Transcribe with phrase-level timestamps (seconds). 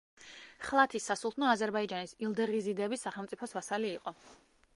[0.67, 4.17] ხლათის სასულთნო აზერბაიჯანის ილდეღიზიდების სახელმწიფოს ვასალი იყო.